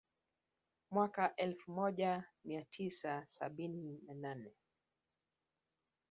[0.91, 4.51] Mwaka elfu moja mia tisa sabini na nane